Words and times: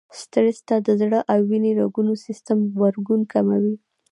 سټرس 0.19 0.59
ته 0.67 0.75
د 0.85 0.87
زړه 1.01 1.19
او 1.31 1.39
وينې 1.49 1.71
رګونو 1.81 2.13
سيستم 2.25 2.57
غبرګون 2.73 3.21
کموي. 3.33 3.75